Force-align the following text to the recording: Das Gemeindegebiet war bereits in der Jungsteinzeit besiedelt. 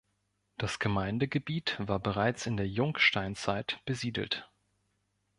Das 0.57 0.79
Gemeindegebiet 0.79 1.75
war 1.77 1.99
bereits 1.99 2.47
in 2.47 2.57
der 2.57 2.67
Jungsteinzeit 2.67 3.81
besiedelt. 3.85 4.49